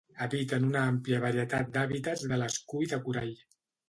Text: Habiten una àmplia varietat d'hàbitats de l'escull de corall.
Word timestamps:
Habiten 0.25 0.63
una 0.67 0.79
àmplia 0.91 1.19
varietat 1.25 1.69
d'hàbitats 1.75 2.23
de 2.31 2.39
l'escull 2.45 2.89
de 2.95 2.99
corall. 3.05 3.31